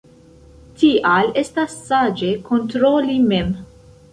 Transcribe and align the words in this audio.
Tial 0.83 1.29
estas 1.43 1.75
saĝe 1.91 2.33
kontroli 2.49 3.19
mem. 3.31 3.53